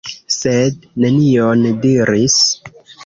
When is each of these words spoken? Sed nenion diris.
Sed 0.35 0.87
nenion 1.05 1.67
diris. 1.85 2.39